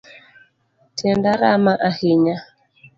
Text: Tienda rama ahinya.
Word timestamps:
Tienda 0.95 1.31
rama 1.41 1.73
ahinya. 1.89 2.35